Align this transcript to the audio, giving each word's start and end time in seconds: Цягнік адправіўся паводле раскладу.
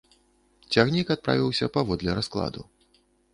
Цягнік 0.75 1.11
адправіўся 1.15 1.69
паводле 1.77 2.17
раскладу. 2.21 2.61